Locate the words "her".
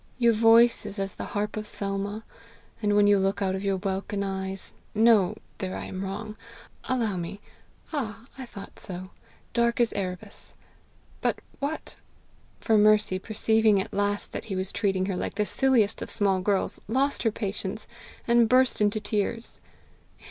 15.05-15.15, 17.21-17.31